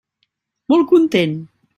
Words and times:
Molt 0.73 0.87
content. 0.93 1.37